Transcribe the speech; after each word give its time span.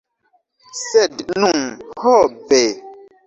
Sed 0.83 1.21
nun, 1.43 1.63
ho 2.05 2.17
ve! 2.47 2.63